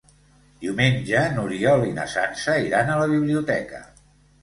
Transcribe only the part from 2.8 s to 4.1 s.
a la biblioteca.